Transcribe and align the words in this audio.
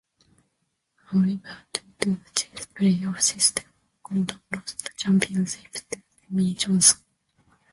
However, 1.11 1.59
due 1.71 1.81
to 2.01 2.09
the 2.15 2.29
Chase 2.33 2.65
playoff 2.73 3.21
system, 3.21 3.65
Gordon 4.01 4.41
lost 4.51 4.83
the 4.83 4.89
championship 4.97 5.71
to 5.73 5.99
Jimmie 6.27 6.55
Johnson. 6.55 6.97